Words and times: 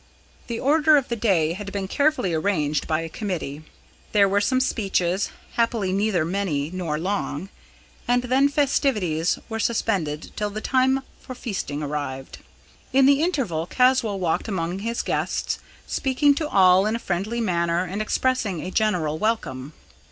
The 0.47 0.59
order 0.59 0.97
of 0.97 1.09
the 1.09 1.15
day 1.15 1.53
had 1.53 1.71
been 1.71 1.87
carefully 1.87 2.33
arranged 2.33 2.87
by 2.87 3.01
a 3.01 3.07
committee. 3.07 3.61
There 4.13 4.27
were 4.27 4.41
some 4.41 4.59
speeches, 4.59 5.29
happily 5.53 5.93
neither 5.93 6.25
many 6.25 6.71
nor 6.71 6.97
long; 6.97 7.49
and 8.07 8.23
then 8.23 8.49
festivities 8.49 9.37
were 9.47 9.59
suspended 9.59 10.31
till 10.35 10.49
the 10.49 10.59
time 10.59 11.01
for 11.19 11.35
feasting 11.35 11.83
arrived. 11.83 12.39
In 12.91 13.05
the 13.05 13.21
interval 13.21 13.67
Caswall 13.67 14.19
walked 14.19 14.47
among 14.47 14.79
his 14.79 15.03
guests, 15.03 15.59
speaking 15.85 16.33
to 16.33 16.47
all 16.49 16.87
in 16.87 16.95
a 16.95 16.97
friendly 16.97 17.39
manner 17.39 17.83
and 17.83 18.01
expressing 18.01 18.59
a 18.63 18.71
general 18.71 19.19
welcome. 19.19 19.71